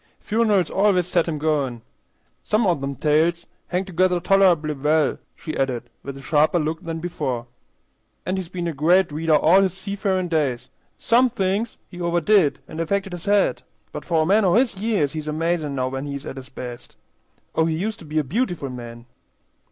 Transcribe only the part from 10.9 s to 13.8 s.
Some thinks he overdid, and affected his head,